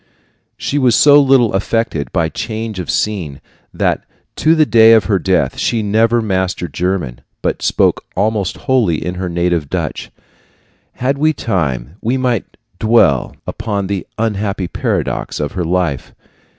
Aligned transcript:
She 0.57 0.79
was 0.79 0.95
so 0.95 1.21
little 1.21 1.53
affected 1.53 2.11
by 2.11 2.27
change 2.29 2.79
of 2.79 2.89
scene 2.89 3.39
that 3.71 4.03
to 4.37 4.55
the 4.55 4.65
day 4.65 4.93
of 4.93 5.03
her 5.05 5.19
death 5.19 5.59
she 5.59 5.83
never 5.83 6.23
mastered 6.23 6.73
German, 6.73 7.21
but 7.43 7.61
spoke 7.61 8.03
almost 8.15 8.57
wholly 8.65 9.05
in 9.05 9.13
her 9.13 9.29
native 9.29 9.69
Dutch. 9.69 10.09
Had 10.93 11.19
we 11.19 11.33
time, 11.33 11.97
we 12.01 12.17
might 12.17 12.47
dwell 12.79 13.35
upon 13.45 13.85
the 13.85 14.07
unhappy 14.17 14.67
paradox 14.67 15.39
of 15.39 15.51
her 15.51 15.63
life. 15.63 16.15